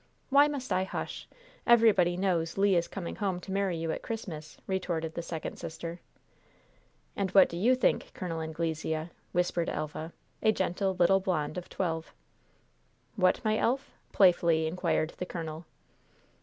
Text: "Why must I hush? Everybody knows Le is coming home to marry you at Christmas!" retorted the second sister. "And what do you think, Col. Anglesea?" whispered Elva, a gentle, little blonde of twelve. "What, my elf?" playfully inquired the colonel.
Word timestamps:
"Why 0.31 0.47
must 0.47 0.73
I 0.73 0.83
hush? 0.83 1.27
Everybody 1.67 2.17
knows 2.17 2.57
Le 2.57 2.65
is 2.69 2.87
coming 2.87 3.17
home 3.17 3.39
to 3.41 3.51
marry 3.51 3.77
you 3.77 3.91
at 3.91 4.01
Christmas!" 4.01 4.57
retorted 4.65 5.13
the 5.13 5.21
second 5.21 5.57
sister. 5.59 5.99
"And 7.15 7.29
what 7.35 7.47
do 7.47 7.55
you 7.55 7.75
think, 7.75 8.11
Col. 8.15 8.41
Anglesea?" 8.41 9.11
whispered 9.31 9.69
Elva, 9.69 10.11
a 10.41 10.51
gentle, 10.51 10.95
little 10.95 11.19
blonde 11.19 11.55
of 11.59 11.69
twelve. 11.69 12.15
"What, 13.15 13.45
my 13.45 13.59
elf?" 13.59 13.91
playfully 14.11 14.65
inquired 14.65 15.13
the 15.19 15.25
colonel. 15.27 15.67